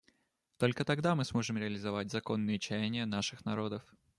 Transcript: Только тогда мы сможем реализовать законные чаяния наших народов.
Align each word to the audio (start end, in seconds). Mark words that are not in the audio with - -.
Только 0.57 0.83
тогда 0.83 1.13
мы 1.15 1.23
сможем 1.25 1.59
реализовать 1.59 2.09
законные 2.09 2.57
чаяния 2.57 3.05
наших 3.05 3.45
народов. 3.45 3.83